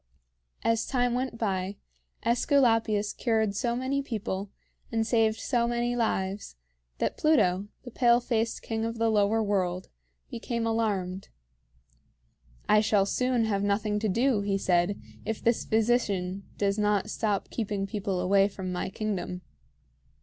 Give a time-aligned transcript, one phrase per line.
[0.63, 1.77] As time went by,
[2.25, 4.49] AEsculapius cured so many people
[4.91, 6.55] and saved so many lives
[6.97, 9.89] that Pluto, the pale faced king of the Lower World,
[10.31, 11.29] became alarmed.
[12.67, 17.51] "I shall soon have nothing to do," he said, "if this physician does not stop
[17.51, 19.43] keeping people away from my kingdom."